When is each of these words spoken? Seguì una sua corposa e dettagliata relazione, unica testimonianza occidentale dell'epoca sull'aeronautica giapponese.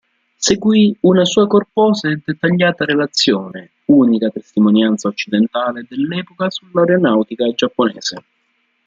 Seguì 0.39 0.97
una 1.01 1.23
sua 1.25 1.45
corposa 1.45 2.09
e 2.09 2.19
dettagliata 2.25 2.85
relazione, 2.85 3.73
unica 3.85 4.29
testimonianza 4.29 5.07
occidentale 5.07 5.85
dell'epoca 5.87 6.49
sull'aeronautica 6.49 7.45
giapponese. 7.51 8.23